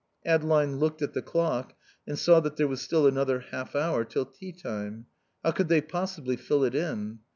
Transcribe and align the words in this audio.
Adeline 0.25 0.79
looked 0.79 1.03
at 1.03 1.13
the 1.13 1.21
clock 1.21 1.75
and 2.07 2.17
saw 2.17 2.39
that 2.39 2.55
there 2.55 2.67
was 2.67 2.81
still 2.81 3.05
another 3.05 3.39
half 3.51 3.75
hour 3.75 4.03
till 4.03 4.25
tea 4.25 4.51
time. 4.51 5.05
How 5.43 5.51
could 5.51 5.67
they 5.67 5.79
possibly 5.81 6.37
fill 6.37 6.63
it 6.63 6.73
in? 6.73 7.19